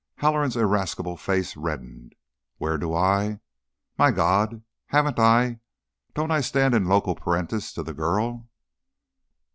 _"Halloran's 0.15 0.57
irascible 0.57 1.15
face 1.15 1.55
reddened. 1.55 2.15
'"Where 2.57 2.79
do 2.79 2.91
I'? 2.95 3.39
My 3.99 4.09
God! 4.09 4.63
Haven't 4.87 5.19
I? 5.19 5.59
Don't 6.15 6.31
I 6.31 6.41
stand 6.41 6.73
in 6.73 6.85
loco 6.85 7.13
parentis 7.13 7.71
to 7.73 7.83
the 7.83 7.93
girl?" 7.93 8.49